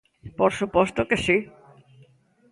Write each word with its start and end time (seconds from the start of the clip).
¡Por 0.39 0.51
suposto 0.59 1.01
que 1.09 1.17
si! 1.25 1.37